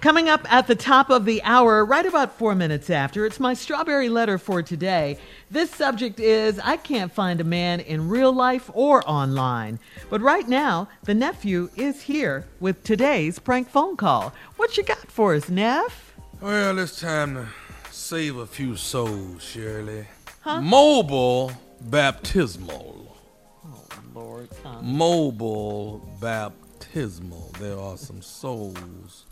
Coming 0.00 0.28
up 0.28 0.50
at 0.52 0.66
the 0.66 0.74
top 0.74 1.10
of 1.10 1.24
the 1.24 1.42
hour, 1.42 1.84
right 1.84 2.04
about 2.04 2.38
four 2.38 2.54
minutes 2.54 2.90
after, 2.90 3.24
it's 3.24 3.40
my 3.40 3.54
strawberry 3.54 4.08
letter 4.08 4.38
for 4.38 4.62
today. 4.62 5.18
This 5.50 5.70
subject 5.70 6.20
is 6.20 6.60
I 6.62 6.76
can't 6.76 7.10
find 7.10 7.40
a 7.40 7.44
man 7.44 7.80
in 7.80 8.08
real 8.08 8.32
life 8.32 8.70
or 8.74 9.02
online. 9.08 9.80
But 10.10 10.20
right 10.20 10.46
now, 10.46 10.88
the 11.04 11.14
nephew 11.14 11.70
is 11.76 12.02
here 12.02 12.46
with 12.60 12.84
today's 12.84 13.38
prank 13.38 13.68
phone 13.68 13.96
call. 13.96 14.34
What 14.56 14.76
you 14.76 14.82
got 14.84 15.10
for 15.10 15.34
us, 15.34 15.48
Neff? 15.48 16.14
Well, 16.40 16.78
it's 16.78 17.00
time 17.00 17.34
to 17.34 17.48
save 17.90 18.36
a 18.36 18.46
few 18.46 18.76
souls, 18.76 19.42
Shirley. 19.42 20.06
Huh? 20.42 20.60
Mobile 20.60 21.52
baptismal. 21.80 23.16
Oh, 23.64 23.88
Lord. 24.14 24.48
Mobile 24.82 26.06
baptismal. 26.20 27.50
There 27.58 27.78
are 27.78 27.96
some 27.96 28.20
souls 28.20 29.24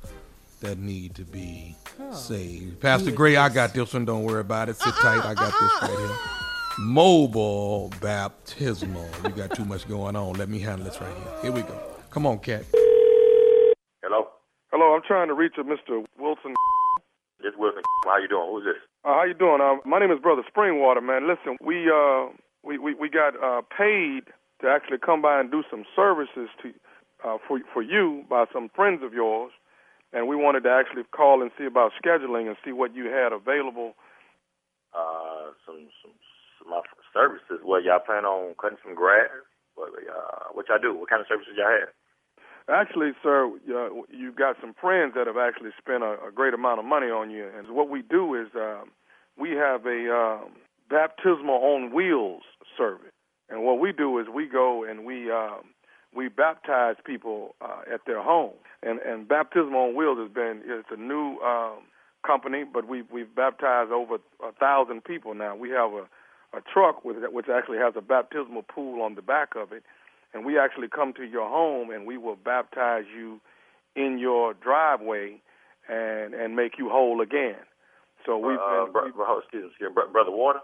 that 0.65 0.79
need 0.79 1.15
to 1.15 1.25
be 1.25 1.77
saved. 2.13 2.81
Pastor 2.81 3.11
Gray, 3.13 3.37
I 3.37 3.49
got 3.49 3.73
this 3.75 3.93
one. 3.93 4.05
Don't 4.05 4.25
worry 4.25 4.41
about 4.41 4.69
it. 4.69 4.77
Sit 4.77 4.95
tight. 4.95 5.25
I 5.25 5.35
got 5.35 5.53
this 5.61 5.73
right 5.83 5.99
here. 5.99 6.17
Mobile 6.79 7.93
baptismal. 8.01 9.07
We 9.23 9.31
got 9.31 9.55
too 9.55 9.65
much 9.65 9.87
going 9.89 10.17
on. 10.17 10.35
Let 10.35 10.49
me 10.49 10.59
handle 10.59 10.85
this 10.85 11.01
right 11.01 11.15
here. 11.17 11.43
Here 11.43 11.53
we 11.53 11.63
go. 11.63 11.81
Come 12.11 12.27
on, 12.27 12.39
cat. 12.39 12.65
Hello, 14.03 14.29
Hello, 14.73 14.95
I'm 14.95 15.03
trying 15.07 15.29
to 15.29 15.35
reach 15.35 15.55
a 15.59 15.63
Mr. 15.63 16.05
Wilson. 16.19 16.55
this 17.41 17.53
Wilson. 17.57 17.83
How 18.05 18.19
you 18.19 18.29
doing? 18.29 18.49
Who's 18.51 18.65
this? 18.65 18.83
Uh, 19.05 19.15
how 19.15 19.25
you 19.25 19.35
doing? 19.35 19.61
Uh, 19.61 19.77
my 19.89 19.99
name 20.01 20.11
is 20.11 20.19
Brother 20.21 20.43
Springwater, 20.55 21.03
man. 21.03 21.29
Listen, 21.29 21.57
we 21.61 21.91
uh, 21.91 22.29
we 22.65 22.79
we, 22.79 22.95
we 22.95 23.09
got 23.09 23.35
uh, 23.43 23.63
paid 23.77 24.25
to 24.63 24.69
actually 24.69 24.99
come 24.99 25.21
by 25.23 25.39
and 25.41 25.51
do 25.51 25.63
some 25.71 25.85
services 25.95 26.49
to 26.63 26.73
uh, 27.25 27.37
for 27.47 27.61
for 27.73 27.83
you 27.83 28.25
by 28.29 28.47
some 28.53 28.69
friends 28.75 29.03
of 29.05 29.13
yours, 29.13 29.53
and 30.15 30.29
we 30.29 30.37
wanted 30.37 30.63
to 30.63 30.71
actually 30.71 31.03
call 31.11 31.43
and 31.43 31.51
see 31.59 31.67
about 31.67 31.91
scheduling 31.99 32.47
and 32.47 32.57
see 32.65 32.71
what 32.73 32.95
you 32.95 33.07
had 33.07 33.35
available. 33.35 33.95
Uh, 34.95 35.51
some 35.67 35.91
some 36.01 36.15
some 36.59 36.71
my 36.71 36.81
services. 37.13 37.59
What 37.63 37.83
y'all 37.83 37.99
plan 37.99 38.25
on 38.25 38.55
cutting 38.55 38.79
some 38.87 38.95
grass? 38.95 39.29
What 39.75 39.91
uh, 39.91 40.55
what 40.55 40.67
y'all 40.69 40.79
do? 40.79 40.95
What 40.97 41.11
kind 41.11 41.21
of 41.21 41.27
services 41.27 41.59
y'all 41.59 41.67
have? 41.67 41.91
Actually, 42.71 43.11
sir, 43.23 43.51
uh, 43.69 43.91
you've 44.09 44.37
got 44.37 44.57
some 44.61 44.73
friends 44.81 45.13
that 45.15 45.27
have 45.27 45.37
actually 45.37 45.71
spent 45.77 46.03
a, 46.03 46.17
a 46.27 46.33
great 46.33 46.55
amount 46.55 46.79
of 46.79 46.87
money 46.87 47.09
on 47.09 47.31
you, 47.31 47.45
and 47.45 47.69
what 47.75 47.91
we 47.91 48.01
do 48.01 48.35
is 48.35 48.49
um, 48.55 48.89
we 49.37 49.51
have 49.51 49.85
a 49.85 50.09
um, 50.09 50.53
baptismal 50.89 51.61
on 51.61 51.93
wheels 51.93 52.43
service, 52.79 53.13
and 53.51 53.65
what 53.65 53.81
we 53.81 53.93
do 53.93 54.19
is 54.19 54.29
we 54.33 54.47
go 54.47 54.85
and 54.85 55.05
we 55.05 55.31
um, 55.31 55.74
we 56.15 56.29
baptize 56.29 56.97
people 57.05 57.55
uh, 57.61 57.83
at 57.93 58.01
their 58.07 58.23
home, 58.23 58.53
and 58.83 59.01
and 59.01 59.27
baptismal 59.29 59.81
on 59.81 59.95
wheels 59.97 60.19
has 60.19 60.31
been 60.31 60.63
it's 60.65 60.89
a 60.91 60.97
new 60.97 61.39
um, 61.41 61.79
company, 62.27 62.65
but 62.65 62.89
we've 62.89 63.11
we've 63.13 63.35
baptized 63.35 63.91
over 63.93 64.17
a 64.47 64.53
thousand 64.53 65.05
people 65.05 65.35
now. 65.35 65.55
We 65.57 65.71
have 65.71 65.93
a 65.93 66.05
a 66.57 66.61
truck 66.73 67.05
with 67.05 67.17
which 67.33 67.47
actually 67.49 67.79
has 67.79 67.95
a 67.97 68.01
baptismal 68.01 68.63
pool 68.63 69.03
on 69.03 69.17
the 69.17 69.23
back 69.23 69.57
of 69.57 69.73
it 69.73 69.83
and 70.33 70.45
we 70.45 70.57
actually 70.57 70.87
come 70.87 71.13
to 71.13 71.25
your 71.25 71.49
home 71.49 71.91
and 71.91 72.07
we 72.07 72.17
will 72.17 72.37
baptize 72.37 73.05
you 73.13 73.41
in 73.97 74.19
your 74.19 74.55
driveway 74.55 75.41
and 75.89 76.33
and 76.33 76.55
make 76.55 76.79
you 76.79 76.89
whole 76.89 77.21
again. 77.21 77.57
So 78.25 78.39
we've 78.39 78.57
uh, 78.59 78.85
been, 78.85 78.93
bro, 78.93 79.05
we've- 79.07 79.19
excuse 79.43 79.63
me, 79.65 79.69
excuse 79.71 79.91
me, 79.91 79.95
Bro- 79.95 80.13
brother 80.13 80.31
Water, 80.31 80.61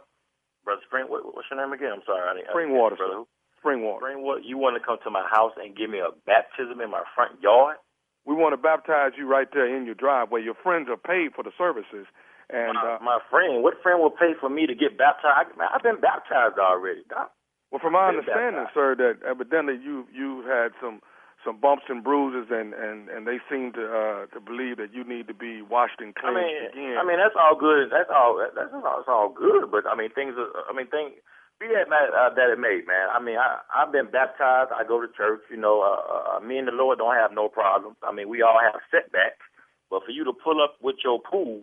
brother 0.64 0.80
Spring. 0.86 1.06
What, 1.08 1.24
what's 1.34 1.48
your 1.50 1.60
name 1.60 1.72
again? 1.72 1.90
I'm 1.96 2.02
sorry. 2.06 2.22
I 2.22 2.34
didn't, 2.34 2.48
I 2.48 2.52
Spring 2.52 2.68
didn't- 2.68 2.80
Water, 2.80 2.96
brother. 2.96 3.14
who? 3.14 3.26
Spring 3.60 3.84
water. 3.84 4.08
Spring 4.08 4.24
Water. 4.24 4.40
You 4.40 4.56
want 4.56 4.80
to 4.80 4.82
come 4.82 4.96
to 5.04 5.10
my 5.12 5.28
house 5.28 5.52
and 5.60 5.76
give 5.76 5.92
me 5.92 6.00
a 6.00 6.10
baptism 6.24 6.80
in 6.80 6.90
my 6.90 7.04
front 7.14 7.36
yard? 7.44 7.76
We 8.24 8.34
want 8.34 8.52
to 8.52 8.60
baptize 8.60 9.12
you 9.16 9.28
right 9.28 9.48
there 9.52 9.68
in 9.68 9.84
your 9.84 9.94
driveway. 9.94 10.42
Your 10.42 10.56
friends 10.56 10.88
are 10.88 11.00
paid 11.00 11.32
for 11.36 11.44
the 11.44 11.52
services, 11.56 12.08
and 12.52 12.74
my, 12.74 12.96
uh, 12.96 12.98
my 13.04 13.18
friend, 13.30 13.62
what 13.62 13.80
friend 13.82 14.00
will 14.00 14.12
pay 14.12 14.34
for 14.38 14.50
me 14.50 14.66
to 14.66 14.74
get 14.74 14.98
baptized? 14.98 15.56
Man, 15.56 15.68
I've 15.72 15.82
been 15.82 16.00
baptized 16.00 16.58
already. 16.58 17.00
Doc. 17.08 17.32
well, 17.70 17.80
from 17.80 17.94
my 17.94 18.08
understanding, 18.10 18.66
baptized. 18.66 18.74
sir, 18.74 18.88
that 18.98 19.14
evidently 19.24 19.78
you 19.78 20.04
you 20.12 20.44
had 20.44 20.76
some 20.82 21.00
some 21.46 21.56
bumps 21.56 21.88
and 21.88 22.04
bruises, 22.04 22.52
and 22.52 22.74
and 22.74 23.08
and 23.08 23.26
they 23.26 23.40
seem 23.48 23.72
to 23.72 23.84
uh 23.86 24.20
to 24.34 24.38
believe 24.42 24.76
that 24.76 24.92
you 24.92 25.06
need 25.06 25.28
to 25.28 25.34
be 25.34 25.62
washed 25.62 26.02
and 26.02 26.12
I 26.18 26.20
cleansed 26.20 26.44
mean, 26.44 26.66
again. 26.74 26.96
I 26.98 27.02
mean 27.06 27.18
that's 27.22 27.38
all 27.38 27.56
good. 27.56 27.88
That's 27.88 28.10
all. 28.12 28.36
That's, 28.36 28.52
that's 28.52 28.74
all, 28.74 28.96
that's 29.00 29.08
all 29.08 29.30
good. 29.32 29.70
But 29.70 29.86
I 29.86 29.96
mean, 29.96 30.10
things. 30.10 30.34
Are, 30.36 30.50
I 30.68 30.76
mean, 30.76 30.90
things. 30.90 31.16
Be 31.60 31.68
that 31.68 31.92
uh, 31.92 32.32
that 32.34 32.48
it 32.48 32.58
may, 32.58 32.80
man. 32.88 33.12
I 33.12 33.20
mean, 33.20 33.36
I 33.36 33.60
I've 33.68 33.92
been 33.92 34.08
baptized. 34.10 34.72
I 34.72 34.82
go 34.88 35.00
to 35.00 35.08
church. 35.12 35.42
You 35.50 35.58
know, 35.58 35.84
uh, 35.84 36.38
uh, 36.38 36.40
me 36.40 36.56
and 36.56 36.66
the 36.66 36.72
Lord 36.72 36.98
don't 36.98 37.14
have 37.14 37.32
no 37.36 37.48
problems. 37.48 37.96
I 38.02 38.12
mean, 38.12 38.30
we 38.30 38.40
all 38.40 38.56
have 38.56 38.80
setbacks. 38.90 39.44
But 39.90 40.04
for 40.06 40.10
you 40.10 40.24
to 40.24 40.32
pull 40.32 40.62
up 40.62 40.76
with 40.80 40.96
your 41.04 41.20
pool 41.20 41.60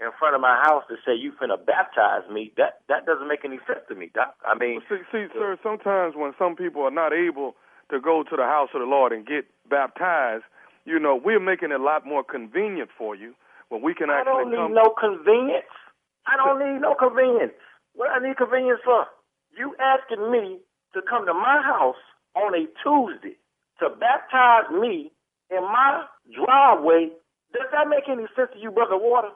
in 0.00 0.10
front 0.18 0.34
of 0.34 0.42
my 0.42 0.60
house 0.62 0.84
to 0.88 0.96
say 1.00 1.16
you 1.16 1.32
finna 1.32 1.56
baptize 1.56 2.28
me, 2.30 2.52
that 2.58 2.84
that 2.88 3.06
doesn't 3.06 3.26
make 3.26 3.40
any 3.44 3.58
sense 3.66 3.80
to 3.88 3.94
me, 3.94 4.10
Doc. 4.12 4.36
I 4.44 4.54
mean, 4.54 4.82
See, 4.88 5.00
see, 5.10 5.26
sir, 5.32 5.56
sometimes 5.62 6.14
when 6.14 6.34
some 6.38 6.54
people 6.54 6.82
are 6.82 6.92
not 6.92 7.12
able 7.12 7.56
to 7.90 8.00
go 8.00 8.22
to 8.28 8.36
the 8.36 8.44
house 8.44 8.68
of 8.74 8.80
the 8.80 8.86
Lord 8.86 9.12
and 9.12 9.26
get 9.26 9.48
baptized, 9.70 10.44
you 10.84 10.98
know, 11.00 11.16
we're 11.16 11.40
making 11.40 11.72
it 11.72 11.80
a 11.80 11.82
lot 11.82 12.04
more 12.06 12.22
convenient 12.22 12.90
for 12.98 13.16
you 13.16 13.32
when 13.70 13.80
we 13.80 13.94
can 13.94 14.10
I 14.10 14.20
actually 14.20 14.44
don't 14.44 14.50
need 14.50 14.56
come. 14.56 14.74
no 14.74 14.92
convenience. 14.92 15.72
I 16.26 16.36
don't 16.36 16.60
need 16.60 16.80
no 16.84 16.94
convenience. 16.94 17.56
What 17.94 18.10
I 18.10 18.20
need 18.20 18.36
convenience 18.36 18.80
for? 18.84 19.06
You 19.58 19.74
asking 19.82 20.30
me 20.30 20.62
to 20.94 21.02
come 21.02 21.26
to 21.26 21.34
my 21.34 21.58
house 21.66 21.98
on 22.38 22.54
a 22.54 22.64
Tuesday 22.82 23.34
to 23.82 23.90
baptize 23.98 24.70
me 24.70 25.10
in 25.50 25.62
my 25.66 26.06
driveway. 26.30 27.10
Does 27.52 27.66
that 27.74 27.88
make 27.90 28.06
any 28.06 28.30
sense 28.38 28.54
to 28.54 28.58
you, 28.62 28.70
Brother 28.70 28.96
Water? 28.96 29.34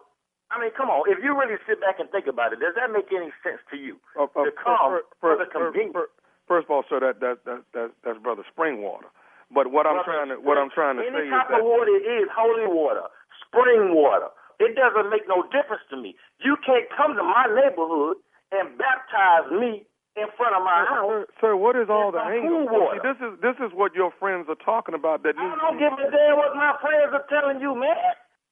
I 0.52 0.60
mean, 0.60 0.70
come 0.76 0.92
on. 0.92 1.08
If 1.10 1.18
you 1.24 1.32
really 1.34 1.56
sit 1.66 1.80
back 1.80 1.96
and 1.98 2.06
think 2.12 2.28
about 2.28 2.52
it, 2.52 2.60
does 2.60 2.76
that 2.76 2.92
make 2.92 3.08
any 3.10 3.32
sense 3.42 3.58
to 3.72 3.76
you? 3.76 3.96
Uh, 4.14 4.28
uh, 4.30 4.44
to 4.46 4.52
come 4.52 5.00
fir- 5.00 5.08
for 5.18 5.32
fir- 5.34 5.42
the 5.42 5.48
convenience. 5.50 5.96
fir- 5.96 6.12
First 6.46 6.66
of 6.68 6.70
all, 6.70 6.84
sir, 6.90 7.00
that 7.00 7.18
that 7.24 7.42
that, 7.48 7.64
that 7.72 7.88
that's 8.04 8.18
brother 8.20 8.44
Springwater. 8.52 9.08
But 9.48 9.72
what 9.72 9.86
I'm 9.88 10.04
trying 10.04 10.28
to 10.28 10.36
what 10.36 10.58
I'm 10.60 10.68
trying 10.70 11.00
to 11.00 11.02
say 11.02 11.08
is 11.08 11.14
any 11.24 11.30
type 11.32 11.48
of 11.56 11.64
water 11.64 11.88
it 11.96 12.04
is 12.04 12.28
holy 12.30 12.68
water, 12.68 13.08
spring 13.48 13.94
water. 13.96 14.28
It 14.60 14.76
doesn't 14.76 15.08
make 15.08 15.24
no 15.26 15.42
difference 15.48 15.82
to 15.90 15.96
me. 15.96 16.14
You 16.44 16.56
can't 16.60 16.84
come 16.92 17.16
to 17.16 17.24
my 17.24 17.48
neighborhood 17.48 18.20
and 18.52 18.76
baptize 18.76 19.48
me 19.50 19.88
in 20.16 20.28
front 20.36 20.52
of 20.52 20.62
my 20.62 20.84
house. 20.84 21.08
Sir, 21.08 21.26
sir, 21.40 21.52
what 21.56 21.76
is 21.76 21.88
all 21.88 22.12
the 22.12 22.20
pool 22.20 22.68
See, 22.68 23.00
this 23.00 23.18
is 23.24 23.32
this 23.40 23.56
is 23.64 23.72
what 23.72 23.96
your 23.96 24.12
friends 24.20 24.44
are 24.52 24.60
talking 24.60 24.92
about. 24.94 25.24
That 25.24 25.36
I 25.40 25.56
don't 25.56 25.80
give 25.80 25.92
a 25.96 26.06
damn 26.12 26.36
what 26.36 26.52
my 26.52 26.76
friends 26.84 27.16
are 27.16 27.24
telling 27.32 27.60
you, 27.64 27.72
man. 27.72 27.96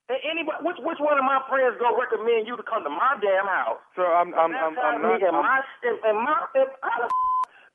And 0.09 0.19
anybody, 0.27 0.59
which 0.65 0.81
which 0.83 0.99
one 0.99 1.21
of 1.21 1.27
my 1.29 1.39
friends 1.47 1.77
gonna 1.79 1.95
recommend 1.95 2.49
you 2.49 2.57
to 2.57 2.65
come 2.65 2.83
to 2.83 2.91
my 2.91 3.15
damn 3.21 3.47
house? 3.47 3.79
sir, 3.95 4.09
I'm 4.09 4.33
I'm 4.35 4.51
I'm, 4.57 4.75
I'm 4.75 4.99
not. 5.05 5.21
I'm- 5.23 5.37
my 5.45 5.61
in 5.85 6.17
my 6.17 6.39
in, 6.57 6.67
how 6.83 7.05
the 7.05 7.09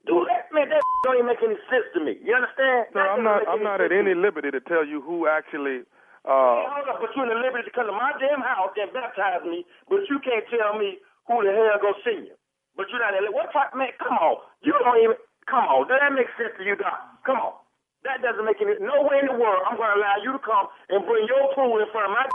do 0.09 0.25
that, 0.29 0.49
man? 0.51 0.69
That 0.69 0.81
don't 1.05 1.15
even 1.21 1.29
make 1.29 1.41
any 1.45 1.57
sense 1.69 1.87
to 1.93 2.01
me. 2.01 2.17
You 2.25 2.33
understand? 2.35 2.89
Sir, 2.91 2.99
That 2.99 3.15
I'm 3.15 3.23
doesn't 3.23 3.47
I'm 3.47 3.63
not 3.63 3.79
at 3.85 3.93
any 3.93 4.17
liberty 4.17 4.49
to 4.49 4.59
tell 4.65 4.83
you 4.85 4.99
who 5.01 5.29
actually 5.29 5.85
Hey, 6.25 6.33
uh 6.33 6.65
hold 6.73 6.89
up, 6.89 6.97
but 7.05 7.13
you're 7.13 7.29
in 7.29 7.29
the 7.29 7.37
liberty 7.37 7.69
to 7.69 7.73
come 7.77 7.85
to 7.85 7.93
my 7.93 8.09
damn 8.17 8.41
house 8.41 8.73
and 8.81 8.89
baptize 8.89 9.45
me, 9.45 9.61
but 9.85 10.01
you 10.09 10.17
can't 10.25 10.41
tell 10.49 10.73
me 10.73 10.97
who 11.29 11.45
the 11.45 11.53
hell 11.53 11.77
go 11.77 11.93
see 12.01 12.25
you. 12.25 12.35
But 12.75 12.91
you're 12.91 12.99
not 12.99 13.15
what 13.31 13.51
type 13.55 13.71
man, 13.75 13.95
come 13.97 14.19
on. 14.19 14.43
You 14.61 14.75
don't 14.75 14.99
even 14.99 15.17
come 15.47 15.63
on. 15.67 15.87
Does 15.87 15.99
that 15.99 16.11
make 16.11 16.27
sense 16.35 16.51
to 16.59 16.63
you, 16.63 16.75
Doc? 16.75 16.99
Come 17.23 17.39
on. 17.39 17.55
That 18.03 18.21
doesn't 18.21 18.45
make 18.45 18.61
any 18.61 18.77
no 18.83 19.01
way 19.01 19.17
in 19.23 19.31
the 19.31 19.37
world 19.39 19.65
I'm 19.65 19.79
gonna 19.79 19.97
allow 19.97 20.21
you 20.21 20.35
to 20.35 20.41
come 20.43 20.69
and 20.93 21.01
bring 21.07 21.25
your 21.25 21.49
pool 21.57 21.81
in 21.81 21.89
front 21.89 22.11
of 22.11 22.13
my 22.13 22.27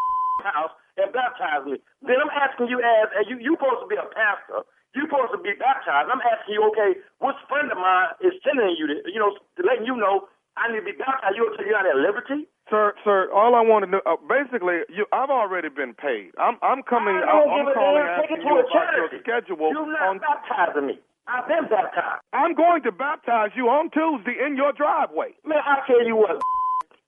house 0.51 0.75
and 0.99 1.13
baptize 1.15 1.63
me. 1.69 1.79
Then 2.03 2.19
I'm 2.19 2.33
asking 2.33 2.67
you 2.73 2.83
as, 2.83 3.29
you 3.31 3.39
you 3.39 3.55
supposed 3.55 3.85
to 3.85 3.89
be 3.89 4.01
a 4.01 4.09
pastor. 4.11 4.67
You 4.97 5.07
supposed 5.07 5.31
to 5.31 5.39
be 5.39 5.55
baptized. 5.55 6.11
I'm 6.11 6.19
asking 6.19 6.59
you, 6.59 6.67
okay, 6.75 6.99
which 7.23 7.39
friend 7.47 7.71
of 7.71 7.79
mine 7.79 8.11
is 8.27 8.35
telling 8.43 8.75
you 8.75 8.91
that, 8.91 9.07
you 9.07 9.23
know, 9.23 9.31
letting 9.63 9.87
you 9.87 9.95
know 9.95 10.27
I 10.59 10.67
need 10.67 10.83
to 10.83 10.89
be 10.91 10.99
baptized. 10.99 11.39
You 11.39 11.47
you're 11.63 11.79
not 11.79 11.87
at 11.87 12.03
liberty? 12.03 12.51
Sir, 12.71 12.95
sir, 13.03 13.27
all 13.35 13.59
I 13.59 13.67
want 13.67 13.83
to 13.85 13.91
know, 13.91 14.01
uh, 14.07 14.15
basically, 14.31 14.87
you, 14.95 15.03
I've 15.11 15.31
already 15.31 15.69
been 15.69 15.91
paid. 15.93 16.31
I'm, 16.39 16.55
I'm 16.63 16.87
coming. 16.87 17.19
I 17.19 17.27
don't 17.27 17.51
I'm 17.51 17.67
give 17.67 17.75
a 17.75 17.75
calling 17.75 18.07
damn. 18.07 18.23
Take 18.23 18.31
asking 18.39 18.47
you 18.47 18.55
about 18.63 18.95
your 18.95 19.11
schedule. 19.27 19.71
You're 19.75 19.91
not 19.91 20.07
On, 20.07 20.19
baptizing 20.23 20.87
me. 20.87 20.97
I've 21.27 21.51
been 21.51 21.67
baptized. 21.67 22.23
I'm 22.31 22.55
going 22.55 22.87
to 22.87 22.93
baptize 22.95 23.51
you 23.59 23.67
on 23.67 23.91
Tuesday 23.91 24.39
in 24.39 24.55
your 24.55 24.71
driveway. 24.71 25.35
Man, 25.43 25.59
I 25.67 25.83
tell 25.91 25.99
you 26.07 26.15
what. 26.15 26.39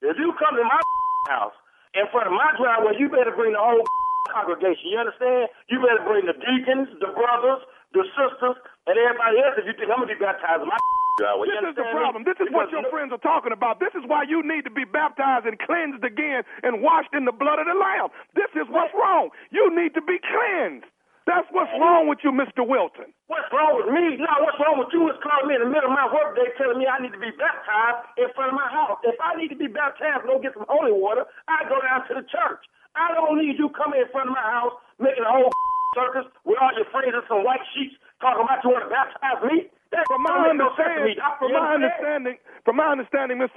If 0.02 0.18
you 0.18 0.34
come 0.34 0.58
to 0.58 0.66
my 0.66 0.82
house 1.30 1.54
in 1.94 2.10
front 2.10 2.26
of 2.26 2.34
my 2.34 2.50
driveway, 2.58 2.98
you 2.98 3.06
better 3.06 3.30
bring 3.30 3.54
the 3.54 3.62
whole 3.62 3.86
congregation. 4.34 4.90
You 4.90 4.98
understand? 4.98 5.46
You 5.70 5.78
better 5.78 6.02
bring 6.02 6.26
the 6.26 6.34
deacons, 6.34 6.90
the 6.98 7.14
brothers, 7.14 7.62
the 7.94 8.02
sisters, 8.18 8.58
and 8.90 8.94
everybody 8.98 9.38
else 9.46 9.54
if 9.62 9.66
you 9.70 9.78
think 9.78 9.94
I'm 9.94 10.02
gonna 10.02 10.10
be 10.10 10.18
baptized 10.18 10.62
in 10.62 10.66
my 10.66 10.78
This 11.18 11.60
is 11.68 11.76
the 11.76 11.84
problem. 11.92 12.24
This 12.24 12.38
is 12.40 12.48
what 12.52 12.70
your 12.72 12.84
friends 12.90 13.12
are 13.12 13.20
talking 13.22 13.52
about. 13.52 13.80
This 13.80 13.92
is 13.94 14.02
why 14.06 14.24
you 14.24 14.40
need 14.42 14.64
to 14.64 14.72
be 14.72 14.84
baptized 14.84 15.44
and 15.46 15.58
cleansed 15.60 16.04
again 16.04 16.42
and 16.62 16.80
washed 16.82 17.12
in 17.12 17.24
the 17.28 17.32
blood 17.36 17.58
of 17.60 17.66
the 17.68 17.76
Lamb. 17.76 18.08
This 18.34 18.48
is 18.56 18.64
what's 18.72 18.92
wrong. 18.96 19.28
You 19.52 19.68
need 19.74 19.92
to 19.94 20.02
be 20.02 20.16
cleansed. 20.18 20.86
That's 21.22 21.46
what's 21.54 21.70
wrong 21.78 22.10
with 22.10 22.18
you, 22.26 22.34
Mr. 22.34 22.66
Wilton. 22.66 23.14
What's 23.30 23.46
wrong 23.54 23.78
with 23.78 23.94
me? 23.94 24.18
No, 24.18 24.26
what's 24.42 24.58
wrong 24.58 24.82
with 24.82 24.90
you 24.90 25.06
is 25.06 25.14
calling 25.22 25.46
me 25.46 25.54
in 25.54 25.62
the 25.62 25.70
middle 25.70 25.86
of 25.86 25.94
my 25.94 26.10
workday 26.10 26.50
telling 26.58 26.82
me 26.82 26.90
I 26.90 26.98
need 26.98 27.14
to 27.14 27.22
be 27.22 27.30
baptized 27.38 28.10
in 28.18 28.26
front 28.34 28.50
of 28.50 28.58
my 28.58 28.66
house. 28.66 28.98
If 29.06 29.14
I 29.22 29.38
need 29.38 29.46
to 29.54 29.58
be 29.58 29.70
baptized 29.70 30.26
and 30.26 30.28
go 30.32 30.42
get 30.42 30.50
some 30.58 30.66
holy 30.66 30.90
water, 30.90 31.22
I 31.46 31.62
go 31.70 31.78
down 31.78 32.02
to 32.10 32.18
the 32.18 32.26
church. 32.26 32.66
I 32.98 33.14
don't 33.14 33.38
need 33.38 33.54
you 33.54 33.70
coming 33.70 34.02
in 34.02 34.10
front 34.10 34.28
of 34.28 34.34
my 34.34 34.42
house 34.42 34.74
making 34.98 35.22
a 35.22 35.30
whole 35.30 35.46
circus 35.94 36.26
with 36.42 36.58
all 36.58 36.74
your 36.74 36.90
friends 36.90 37.14
and 37.14 37.22
some 37.30 37.46
white 37.46 37.62
sheets 37.70 37.94
talking 38.18 38.42
about 38.42 38.58
you 38.66 38.74
want 38.74 38.82
to 38.82 38.90
baptize 38.90 39.40
me. 39.46 39.70
That 39.94 40.08
From 40.08 40.24
my 40.24 40.32
don't 40.42 40.56
make 40.56 40.64
no 40.64 40.72
sense 40.74 40.88
to 40.88 41.04
understanding, 41.04 41.14
me. 41.14 41.36
from 41.38 41.48
You 41.52 41.60
my 41.60 41.68
understand? 41.76 42.24
understanding, 42.24 42.36
from 42.64 42.74
my 42.80 42.88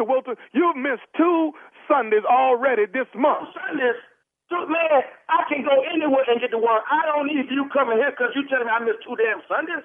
understanding, 0.05 0.35
Mr. 0.35 0.35
Wilton, 0.35 0.35
you've 0.53 0.77
missed 0.77 1.05
two 1.17 1.51
Sundays 1.87 2.23
already 2.29 2.85
this 2.85 3.07
month. 3.15 3.49
Sundays, 3.53 3.97
man, 4.51 5.01
I 5.29 5.43
can 5.49 5.65
go 5.65 5.81
anywhere 5.89 6.25
and 6.27 6.39
get 6.41 6.51
to 6.51 6.57
work. 6.61 6.83
I 6.89 7.05
don't 7.05 7.27
need 7.27 7.49
you 7.49 7.65
coming 7.73 7.97
here 7.97 8.11
because 8.11 8.33
you 8.35 8.47
telling 8.49 8.65
me 8.67 8.71
I 8.73 8.79
missed 8.85 9.01
two 9.03 9.15
damn 9.17 9.41
Sundays. 9.49 9.83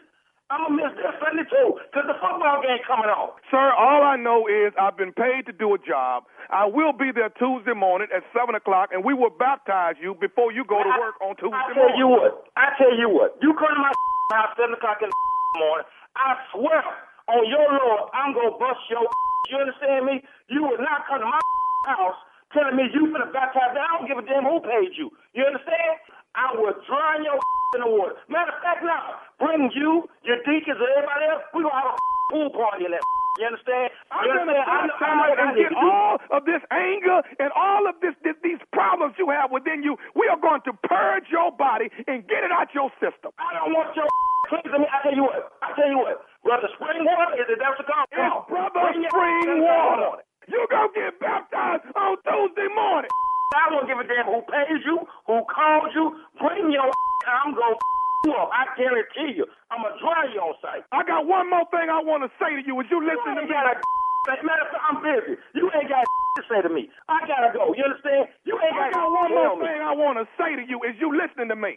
I'm 0.51 0.67
gonna 0.67 0.83
miss 0.83 0.91
this 0.99 1.15
Sunday 1.23 1.47
too 1.47 1.79
because 1.87 2.11
the 2.11 2.19
football 2.19 2.59
game 2.59 2.83
coming 2.83 3.07
on. 3.07 3.39
Sir, 3.55 3.71
all 3.71 4.03
I 4.03 4.19
know 4.19 4.51
is 4.51 4.75
I've 4.75 4.99
been 4.99 5.15
paid 5.15 5.47
to 5.47 5.55
do 5.55 5.79
a 5.79 5.81
job. 5.81 6.27
I 6.51 6.67
will 6.67 6.91
be 6.91 7.15
there 7.15 7.31
Tuesday 7.39 7.71
morning 7.71 8.11
at 8.11 8.27
seven 8.35 8.59
o'clock, 8.59 8.91
and 8.91 9.07
we 9.07 9.15
will 9.15 9.31
baptize 9.31 9.95
you 10.03 10.19
before 10.19 10.51
you 10.51 10.67
go 10.67 10.83
to 10.83 10.91
work 10.99 11.15
on 11.23 11.39
Tuesday 11.39 11.55
I 11.55 11.71
tell 11.71 11.95
morning. 11.95 12.03
you 12.03 12.09
what. 12.11 12.51
I 12.59 12.75
tell 12.83 12.91
you 12.99 13.07
what. 13.07 13.39
You 13.39 13.55
come 13.55 13.71
to 13.71 13.79
my 13.79 13.95
house 14.35 14.51
seven 14.59 14.75
o'clock 14.75 14.99
in 14.99 15.15
the 15.15 15.15
morning. 15.63 15.87
I 16.19 16.35
swear 16.51 16.83
on 17.31 17.47
your 17.47 17.71
Lord, 17.71 18.11
I'm 18.11 18.35
gonna 18.35 18.59
bust 18.59 18.83
your. 18.91 19.07
You 19.49 19.57
understand 19.57 20.05
me? 20.07 20.21
You 20.53 20.63
will 20.63 20.79
not 20.83 21.09
come 21.09 21.25
to 21.25 21.29
my 21.29 21.41
house 21.89 22.19
telling 22.53 22.77
me 22.77 22.91
you 22.93 23.09
finna 23.09 23.31
baptize 23.33 23.73
me. 23.73 23.81
I 23.81 23.89
don't 23.97 24.07
give 24.07 24.19
a 24.19 24.27
damn 24.27 24.45
who 24.45 24.61
paid 24.61 24.93
you. 24.99 25.09
You 25.33 25.47
understand? 25.47 25.97
I 26.37 26.53
will 26.55 26.75
drown 26.85 27.25
your 27.25 27.39
in 27.79 27.81
the 27.87 27.91
water. 27.91 28.15
Matter 28.29 28.53
of 28.53 28.61
fact, 28.63 28.83
now 28.85 29.23
bring 29.39 29.71
you, 29.75 30.07
your 30.27 30.39
deacons, 30.45 30.79
and 30.79 30.91
everybody 30.99 31.25
else. 31.31 31.43
We 31.55 31.63
gonna 31.63 31.75
have 31.75 31.95
a 31.95 31.97
pool 32.35 32.51
party 32.53 32.85
in 32.87 32.93
that. 32.93 33.03
You 33.39 33.47
understand? 33.47 33.89
I'm 34.13 34.27
you 34.27 34.35
gonna 34.37 34.53
understand? 34.53 34.67
I 34.67 34.85
know, 34.85 34.99
I 35.01 35.31
what 35.31 35.39
I 35.39 35.49
and 35.49 35.57
get 35.57 35.71
to 35.73 35.79
all 35.81 36.19
of 36.35 36.45
this 36.45 36.61
anger 36.75 37.23
and 37.39 37.49
all 37.57 37.89
of 37.89 37.95
this, 38.03 38.13
this 38.27 38.37
these 38.45 38.61
problems 38.75 39.15
you 39.17 39.31
have 39.31 39.49
within 39.55 39.81
you. 39.87 39.97
We 40.13 40.29
are 40.29 40.37
going 40.37 40.61
to 40.69 40.75
purge 40.85 41.31
your 41.33 41.49
body 41.55 41.89
and 42.11 42.27
get 42.29 42.45
it 42.45 42.53
out 42.53 42.75
your 42.75 42.91
system. 43.01 43.33
I 43.41 43.57
don't 43.57 43.73
want 43.73 43.97
your 43.97 44.05
cleansing 44.51 44.83
me. 44.83 44.89
I 44.93 44.99
tell 45.07 45.15
you 45.17 45.25
what. 45.25 45.57
I 45.63 45.73
tell 45.79 45.89
you 45.89 45.97
what. 46.03 46.21
Brother 46.45 46.69
Spring 46.77 47.05
Water 47.05 47.37
is 47.37 47.47
it 47.53 47.59
that's 47.61 47.77
the 47.79 47.85
call? 47.85 48.05
Come 48.11 48.25
It's 48.25 48.49
brother 48.49 48.81
spring 48.97 49.05
ass 49.05 49.61
water. 49.61 50.25
You 50.49 50.61
gonna 50.73 50.91
get 50.97 51.21
baptized 51.21 51.85
on 51.95 52.17
Tuesday 52.27 52.69
morning. 52.75 53.13
I 53.55 53.67
don't 53.71 53.87
give 53.87 53.99
a 53.99 54.07
damn 54.07 54.27
who 54.31 54.41
pays 54.47 54.81
you, 54.87 55.05
who 55.27 55.37
called 55.47 55.91
you. 55.95 56.17
Bring 56.41 56.73
your 56.73 56.89
I'm 57.29 57.53
gonna 57.53 57.77
you 58.25 58.33
up. 58.37 58.49
I 58.53 58.67
guarantee 58.77 59.37
you. 59.37 59.47
I'm 59.71 59.85
gonna 59.85 60.01
dry 60.01 60.29
you 60.33 60.41
on 60.41 60.57
site. 60.65 60.85
I 60.93 61.05
got 61.05 61.29
one 61.29 61.49
more 61.53 61.69
thing 61.71 61.93
I 61.93 62.01
want 62.01 62.25
to 62.25 62.31
say 62.41 62.57
to 62.57 62.63
you. 62.65 62.75
As 62.81 62.89
you 62.89 62.99
You 63.05 63.09
listen 63.13 63.37
to 63.37 63.45
me, 63.45 63.53
got 63.53 63.69
a 63.69 63.77
matter 64.45 64.65
of 64.65 64.71
fact, 64.73 64.85
I'm 64.89 64.99
busy. 65.05 65.35
You 65.55 65.69
ain't 65.77 65.89
got 65.93 66.03
to 66.09 66.43
say 66.49 66.61
to 66.65 66.71
me. 66.73 66.89
I 67.09 67.21
gotta 67.29 67.53
go. 67.53 67.77
You 67.77 67.85
understand? 67.85 68.33
You 68.49 68.57
ain't 68.61 68.75
I 68.77 68.91
got 68.91 69.07
got 69.07 69.13
one 69.13 69.31
more 69.35 69.57
me. 69.61 69.67
thing 69.69 69.79
I 69.85 69.93
want 69.93 70.17
to 70.19 70.27
say 70.41 70.57
to 70.57 70.65
you. 70.65 70.81
Is 70.89 70.97
you 70.99 71.13
listening 71.13 71.49
to 71.53 71.57
me. 71.57 71.77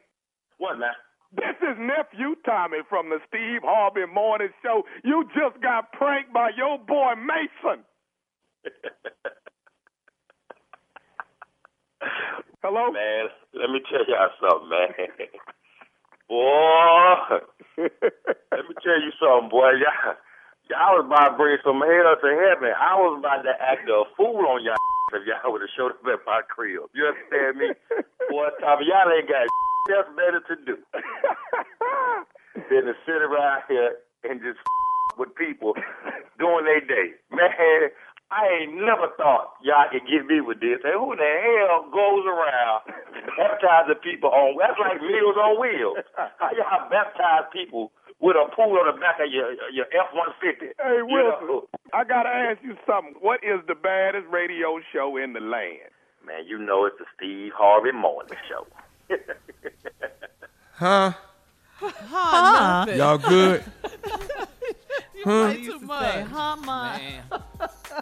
What, 0.58 0.80
man? 0.80 0.96
This 1.36 1.58
is 1.66 1.76
nephew 1.82 2.38
Tommy 2.54 2.86
from 2.88 3.10
the 3.10 3.18
Steve 3.26 3.66
Harvey 3.66 4.06
Morning 4.06 4.54
Show. 4.62 4.86
You 5.04 5.26
just 5.34 5.58
got 5.66 5.92
pranked 5.94 6.32
by 6.32 6.52
your 6.56 6.78
boy 6.78 7.18
Mason. 7.18 7.82
Hello. 12.62 12.94
Man, 12.94 13.26
let 13.58 13.74
me 13.74 13.82
tell 13.90 14.06
y'all 14.06 14.30
something, 14.38 14.70
man. 14.70 14.94
Boy, 16.30 17.44
let 17.84 18.64
me 18.70 18.74
tell 18.82 19.00
you 19.02 19.12
something, 19.20 19.50
boy. 19.52 19.76
Y'all, 19.78 20.16
y'all 20.72 20.96
was 20.98 21.06
about 21.06 21.36
to 21.36 21.38
bring 21.38 21.58
some 21.62 21.84
hell 21.84 22.16
to 22.16 22.30
heaven. 22.32 22.72
I 22.74 22.96
was 22.96 23.20
about 23.20 23.44
to 23.44 23.54
act 23.60 23.86
a 23.90 24.04
fool 24.16 24.48
on 24.48 24.64
y'all 24.64 24.80
if 25.14 25.28
y'all 25.28 25.52
would 25.52 25.62
have 25.62 25.74
showed 25.76 25.92
up 25.92 26.02
at 26.08 26.24
my 26.26 26.42
crib. 26.48 26.88
You 26.96 27.12
understand 27.12 27.60
me? 27.60 27.68
boy, 28.32 28.50
Tommy, 28.64 28.88
y'all 28.88 29.12
ain't 29.12 29.28
got 29.30 29.46
else 29.92 30.08
better 30.16 30.40
to 30.48 30.56
do 30.66 30.78
sit 33.06 33.22
around 33.22 33.64
here 33.68 33.96
and 34.24 34.42
just 34.42 34.60
with 35.18 35.36
people 35.36 35.74
doing 36.40 36.66
their 36.66 36.82
day. 36.82 37.14
Man, 37.32 37.92
I 38.34 38.66
ain't 38.66 38.74
never 38.82 39.14
thought 39.14 39.54
y'all 39.62 39.86
could 39.94 40.10
get 40.10 40.26
me 40.26 40.42
with 40.42 40.60
this. 40.60 40.82
And 40.82 40.98
who 40.98 41.14
the 41.14 41.32
hell 41.46 41.86
goes 41.94 42.26
around 42.26 42.82
baptizing 43.38 44.02
people 44.02 44.34
on? 44.34 44.58
That's 44.58 44.80
like 44.82 45.02
Meals 45.02 45.38
on 45.38 45.62
Wheels. 45.62 46.02
How 46.16 46.50
y'all 46.58 46.90
baptize 46.90 47.46
people 47.54 47.92
with 48.20 48.36
a 48.36 48.50
pool 48.56 48.74
on 48.82 48.90
the 48.90 48.98
back 48.98 49.22
of 49.22 49.30
your 49.30 49.54
your 49.70 49.86
F 49.94 50.10
one 50.18 50.34
fifty? 50.42 50.74
Hey 50.82 51.06
Wilson, 51.06 51.70
I 51.94 52.04
gotta 52.04 52.30
ask 52.30 52.58
you 52.64 52.74
something. 52.90 53.14
What 53.22 53.44
is 53.44 53.62
the 53.68 53.76
baddest 53.76 54.26
radio 54.32 54.82
show 54.92 55.18
in 55.18 55.34
the 55.34 55.42
land? 55.42 55.94
Man, 56.26 56.48
you 56.48 56.58
know 56.58 56.86
it's 56.86 56.98
the 56.98 57.06
Steve 57.16 57.52
Harvey 57.54 57.92
Morning 57.92 58.34
Show. 58.50 58.66
Huh? 60.74 61.14
Huh? 61.84 62.86
nothing. 62.86 62.98
Y'all 62.98 63.18
good? 63.18 63.64
You 65.16 65.24
Huh? 65.26 65.52
play 65.54 65.64
too 65.66 65.80
much. 65.80 66.14
say, 66.14 66.22
huh, 66.30 66.56
ma? 66.66 66.98
Man. 66.98 67.24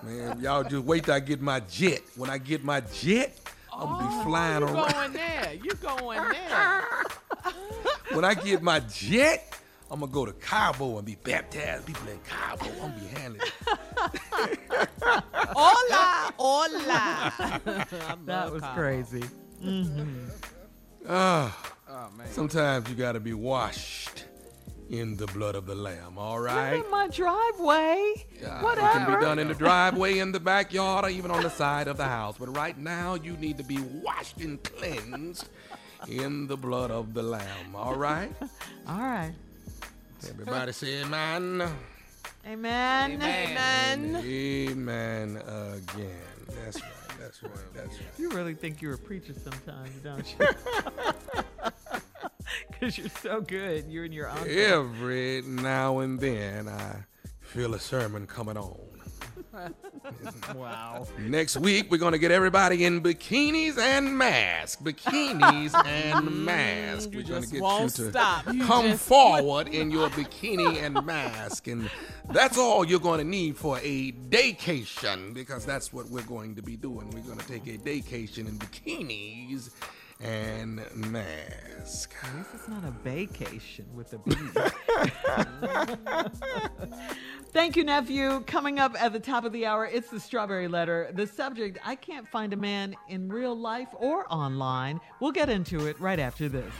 Man, 0.03 0.39
y'all 0.41 0.63
just 0.63 0.83
wait 0.85 1.03
till 1.05 1.13
I 1.13 1.19
get 1.19 1.39
my 1.41 1.59
jet. 1.59 2.01
When 2.15 2.29
I 2.31 2.37
get 2.39 2.63
my 2.63 2.81
jet, 2.81 3.37
I'm 3.71 3.91
gonna 3.91 4.03
be 4.03 4.23
flying 4.23 4.63
Oh, 4.63 4.69
you 4.69 4.73
around. 4.75 4.91
going 4.91 5.13
there. 5.13 5.53
You 5.61 5.71
going 5.75 6.21
there. 6.29 6.83
When 8.13 8.25
I 8.25 8.33
get 8.33 8.61
my 8.63 8.79
jet, 8.79 9.55
I'm 9.91 9.99
gonna 10.01 10.11
go 10.11 10.25
to 10.25 10.33
Cabo 10.33 10.97
and 10.97 11.05
be 11.05 11.15
baptized. 11.15 11.85
People 11.85 12.07
in 12.09 12.19
Cabo, 12.27 12.65
I'm 12.81 12.89
gonna 12.91 12.99
be 12.99 13.07
handling. 13.07 13.41
Hola, 15.53 16.33
hola. 16.37 17.31
That 18.25 18.51
was 18.51 18.61
Cabo. 18.61 18.73
crazy. 18.75 19.23
Ah, 21.07 21.57
Oh, 21.57 21.63
man. 21.63 21.70
Sometimes 22.31 22.89
you 22.89 22.95
gotta 22.95 23.19
be 23.19 23.33
washed 23.33 24.25
in 24.89 25.15
the 25.15 25.25
blood 25.27 25.55
of 25.55 25.65
the 25.65 25.75
Lamb. 25.75 26.17
All 26.17 26.39
right. 26.39 26.77
Not 26.77 26.85
in 26.85 26.91
my 26.91 27.07
driveway. 27.07 28.25
Yeah, 28.41 28.71
It 28.71 28.77
can 28.77 29.05
be 29.15 29.21
done 29.25 29.39
in 29.39 29.47
the 29.47 29.53
driveway, 29.53 30.19
in 30.19 30.31
the 30.31 30.39
backyard, 30.39 31.05
or 31.05 31.09
even 31.09 31.31
on 31.31 31.43
the 31.43 31.49
side 31.49 31.87
of 31.87 31.97
the 31.97 32.05
house. 32.05 32.35
But 32.37 32.55
right 32.57 32.77
now, 32.77 33.15
you 33.15 33.33
need 33.37 33.57
to 33.57 33.63
be 33.63 33.79
washed 33.79 34.37
and 34.41 34.61
cleansed 34.63 35.47
in 36.09 36.47
the 36.47 36.57
blood 36.57 36.91
of 36.91 37.13
the 37.13 37.23
Lamb. 37.23 37.75
All 37.75 37.95
right? 37.95 38.33
All 38.87 38.99
right. 38.99 39.33
Everybody 40.27 40.71
say 40.73 41.01
amen. 41.01 41.63
Amen. 42.45 43.11
Amen. 43.21 44.15
Amen 44.23 45.37
again. 45.37 46.09
That's 46.63 46.81
right. 46.81 46.91
That's 47.19 47.43
right. 47.43 47.51
That's 47.73 47.89
right. 47.89 48.07
You 48.17 48.29
really 48.31 48.55
think 48.55 48.81
you're 48.81 48.95
a 48.95 48.97
preacher 48.97 49.33
sometimes, 49.33 49.91
don't 50.03 50.35
you? 50.39 50.47
Because 52.81 52.97
you're 52.97 53.09
so 53.09 53.41
good. 53.41 53.85
You're 53.89 54.05
in 54.05 54.11
your 54.11 54.27
own. 54.27 54.47
Every 54.47 55.43
now 55.43 55.99
and 55.99 56.19
then, 56.19 56.67
I 56.67 57.03
feel 57.39 57.75
a 57.75 57.79
sermon 57.79 58.25
coming 58.25 58.57
on. 58.57 58.75
Wow. 60.55 61.07
Next 61.19 61.57
week, 61.57 61.91
we're 61.91 61.97
going 61.97 62.13
to 62.13 62.17
get 62.17 62.31
everybody 62.31 62.85
in 62.85 63.01
bikinis 63.01 63.77
and 63.77 64.17
masks. 64.17 64.81
Bikinis 64.81 65.73
and 65.85 66.45
masks. 66.45 67.07
We're 67.13 67.23
going 67.23 67.43
to 67.43 67.49
get 67.49 67.61
you 67.61 67.89
to 67.89 68.09
stop. 68.09 68.51
You 68.51 68.65
come 68.65 68.87
just- 68.91 69.03
forward 69.03 69.67
in 69.67 69.91
your 69.91 70.09
bikini 70.09 70.81
and 70.81 71.05
mask. 71.05 71.67
And 71.67 71.89
that's 72.31 72.57
all 72.57 72.85
you're 72.85 72.99
going 72.99 73.19
to 73.19 73.25
need 73.25 73.57
for 73.57 73.77
a 73.83 74.11
daycation 74.11 75.33
because 75.33 75.65
that's 75.65 75.93
what 75.93 76.09
we're 76.09 76.23
going 76.23 76.55
to 76.55 76.61
be 76.61 76.77
doing. 76.77 77.09
We're 77.11 77.21
going 77.21 77.39
to 77.39 77.47
take 77.47 77.67
a 77.67 77.77
daycation 77.77 78.47
in 78.47 78.57
bikinis 78.57 79.69
and 80.21 80.81
mask. 80.95 82.13
At 82.23 82.35
least 82.35 82.49
it's 82.53 82.67
not 82.67 82.83
a 82.83 82.91
vacation 83.03 83.85
with 83.93 84.13
a 84.13 84.17
B. 84.19 84.35
Thank 87.51 87.75
you, 87.75 87.83
nephew. 87.83 88.41
Coming 88.41 88.79
up 88.79 88.95
at 89.01 89.13
the 89.13 89.19
top 89.19 89.43
of 89.45 89.51
the 89.51 89.65
hour, 89.65 89.85
it's 89.85 90.09
the 90.09 90.19
Strawberry 90.19 90.67
Letter. 90.67 91.09
The 91.13 91.27
subject 91.27 91.79
I 91.83 91.95
can't 91.95 92.27
find 92.27 92.53
a 92.53 92.57
man 92.57 92.95
in 93.09 93.29
real 93.29 93.55
life 93.55 93.89
or 93.93 94.31
online. 94.31 95.01
We'll 95.19 95.31
get 95.31 95.49
into 95.49 95.87
it 95.87 95.99
right 95.99 96.19
after 96.19 96.47
this. 96.47 96.73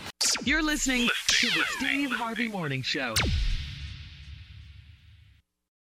You're 0.43 0.63
listening 0.63 1.09
to 1.27 1.47
the 1.47 1.63
Steve 1.77 2.11
Harvey 2.11 2.47
Morning 2.47 2.81
Show. 2.81 3.13